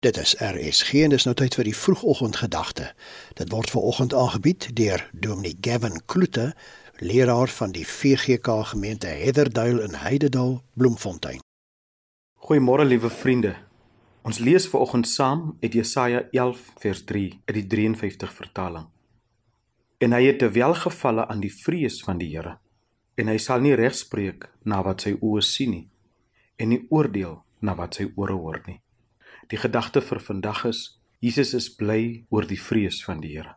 [0.00, 2.92] Dit is RSG en dis nou tyd vir die vroegoggendgedagte.
[3.34, 6.52] Dit word ver oggend aangebied deur Dominee Gavin Kloete,
[7.02, 11.42] leraar van die VGK gemeente Heatherduil in Heidedal, Bloemfontein.
[12.46, 13.56] Goeiemôre liewe vriende.
[14.22, 18.86] Ons lees ver oggend saam uit Jesaja 11 vers 3 uit die 53 vertaling.
[19.98, 22.60] En hy het te welgevalle aan die vrees van die Here
[23.18, 25.88] en hy sal nie regspreek na wat sy oë sien nie
[26.54, 28.78] en nie oordeel na wat sy ore hoor nie.
[29.48, 30.80] Die gedagte vir vandag is
[31.24, 33.54] Jesus is bly oor die vrees van die Here.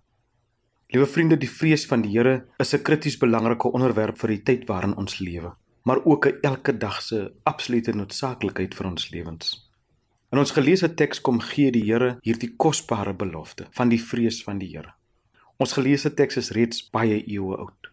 [0.91, 4.67] Liewe vriende, die vrees van die Here is 'n krities belangrike onderwerp vir die tyd
[4.67, 5.51] waarin ons lewe,
[5.83, 9.69] maar ook 'n elke dag se absolute noodsaaklikheid vir ons lewens.
[10.31, 14.59] In ons geleesde teks kom gee die Here hierdie kosbare belofte van die vrees van
[14.59, 14.93] die Here.
[15.57, 17.91] Ons geleesde teks is reeds baie eeue oud.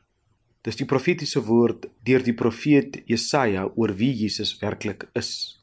[0.63, 5.58] Dis die profetiese woord deur die profeet Jesaja oor wie Jesus werklik is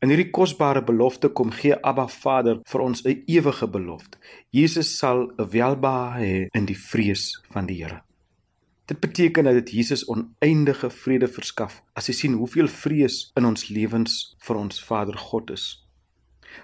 [0.00, 4.16] In hierdie kosbare belofte kom gee Abba Vader vir ons 'n ewige belofte.
[4.50, 8.00] Jesus sal 'n welbehae hê in die vrees van die Here.
[8.86, 13.68] Dit beteken dat dit Jesus oneindige vrede verskaf as jy sien hoeveel vrees in ons
[13.68, 15.86] lewens vir ons Vader God is.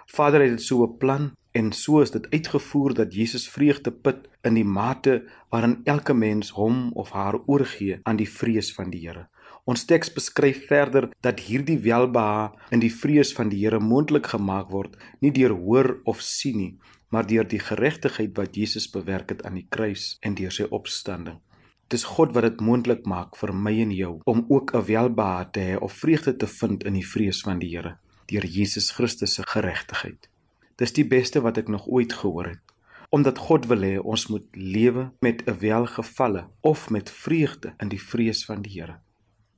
[0.06, 4.55] Vader het dit so beplan en so is dit uitgevoer dat Jesus vreugde put in
[4.55, 9.28] die mate waarin elke mens hom of haar oorgee aan die vrees van die Here.
[9.67, 14.69] Ons teks beskryf verder dat hierdie welbehae in die vrees van die Here moontlik gemaak
[14.70, 16.75] word, nie deur hoor of sien nie,
[17.11, 21.41] maar deur die geregtigheid wat Jesus bewerk het aan die kruis en deur sy opstanding.
[21.91, 25.61] Dis God wat dit moontlik maak vir my en jou om ook 'n welbehae te
[25.61, 27.98] hê of vreugde te vind in die vrees van die Here
[28.31, 30.28] deur Jesus Christus se geregtigheid.
[30.77, 32.62] Dis die beste wat ek nog ooit gehoor het
[33.11, 38.03] omdat God wil hê ons moet lewe met 'n welgevalle of met vreugde in die
[38.03, 39.06] vrees van die Here.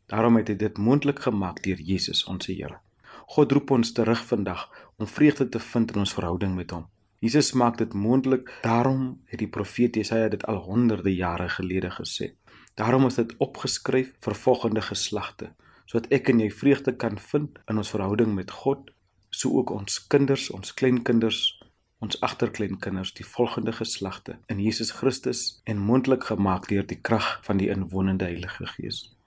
[0.09, 2.81] Daarom het hy dit moontlik gemaak deur Jesus ons Here.
[3.29, 4.63] God roep ons terug vandag
[4.97, 6.87] om vreugde te vind in ons verhouding met hom.
[7.21, 8.49] Jesus maak dit moontlik.
[8.63, 12.31] Daarom het die profeet Jesaja dit al honderde jare gelede gesê.
[12.75, 15.51] Daarom is dit opgeskryf vir volgende geslagte,
[15.85, 18.89] sodat ek en jy vreugde kan vind in ons verhouding met God,
[19.29, 21.59] so ook ons kinders, ons kleinkinders,
[22.01, 27.61] ons agterkleinkinders, die volgende geslagte in Jesus Christus en moontlik gemaak deur die krag van
[27.61, 29.18] die inwonende Heilige Gees.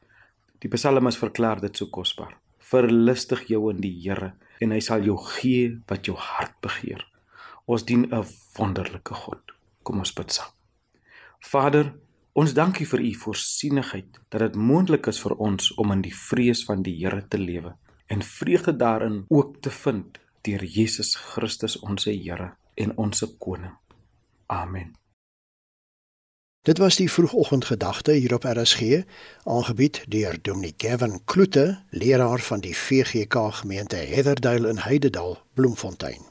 [0.61, 2.35] Die psalmis verklaar dit so kosbaar.
[2.71, 7.01] Verlustig jou in die Here en hy sal jou gee wat jou hart begeer.
[7.65, 8.25] Ons dien 'n
[8.57, 9.41] wonderlike God.
[9.83, 10.51] Kom ons bid saam.
[11.39, 11.93] Vader,
[12.33, 16.63] ons dankie vir u voorsienigheid dat dit moontlik is vir ons om in die vrees
[16.63, 17.75] van die Here te lewe
[18.07, 23.77] en vreugde daarin ook te vind deur Jesus Christus ons Here en ons koning.
[24.47, 25.00] Amen.
[26.61, 29.01] Dit was die vroegoggendgedagte hier op RSG,
[29.43, 36.30] aangebied deur Dominee Gavin Kloete, leraar van die VGK gemeente Heatherduil in Heidedal, Bloemfontein.